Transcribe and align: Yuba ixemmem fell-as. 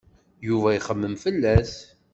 Yuba 0.47 0.69
ixemmem 0.77 1.15
fell-as. 1.23 1.73